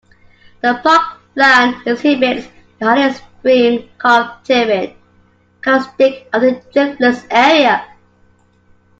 The 0.61 0.79
parkland 0.83 1.85
exhibits 1.87 2.47
the 2.79 2.85
highly 2.87 3.13
stream-carved 3.13 4.43
terrain 4.43 4.95
characteristic 5.61 6.27
of 6.33 6.41
the 6.41 6.53
Driftless 6.73 7.23
Area. 7.29 7.85